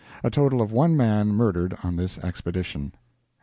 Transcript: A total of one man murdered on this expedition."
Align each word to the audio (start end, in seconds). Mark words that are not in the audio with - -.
A 0.23 0.31
total 0.31 0.63
of 0.63 0.71
one 0.71 0.97
man 0.97 1.27
murdered 1.27 1.77
on 1.83 1.95
this 1.95 2.17
expedition." 2.17 2.93